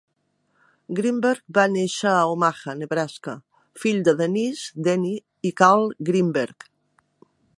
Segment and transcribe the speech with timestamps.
[0.99, 3.35] Greenberg va néixer a Omaha, Nebraska,
[3.83, 5.15] fill de Denise "Denny"
[5.51, 6.69] i Carl Greenberg.